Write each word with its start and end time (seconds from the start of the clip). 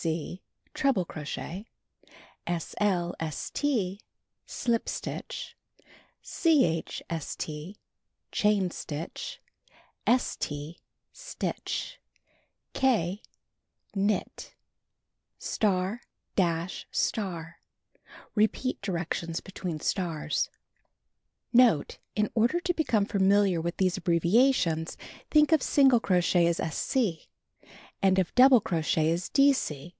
c. 0.03 0.41
treble 0.73 1.05
crochet 1.05 1.63
sl.st. 2.49 4.01
slip 4.47 4.89
stitch 4.89 5.55
ch.st. 6.23 7.77
chain 8.31 8.71
stitch 8.71 9.39
st. 10.07 10.77
stitch 11.13 11.99
k_ 12.73 12.81
__________knit 13.93 14.55
_^. 16.43 17.51
repeat 18.33 18.81
directions 18.81 19.39
between 19.39 19.79
stars 19.79 20.49
Note.— 21.53 21.99
In 22.15 22.27
order 22.33 22.59
to 22.59 22.73
become 22.73 23.05
familiar 23.05 23.61
with 23.61 23.77
these 23.77 23.97
abbreviations— 23.97 24.97
think 25.29 25.51
of 25.51 25.61
single 25.61 25.99
crochet 25.99 26.47
as 26.47 26.59
"sc", 26.75 26.97
and 28.01 28.17
of 28.17 28.33
double 28.33 28.59
crochet 28.59 29.11
as 29.11 29.29
''dc." 29.29 29.89